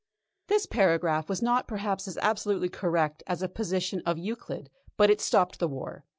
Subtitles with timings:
[0.47, 5.21] This paragraph was not perhaps as absolutely correct as a proposition in Euclid, but it
[5.21, 6.05] stopped the war.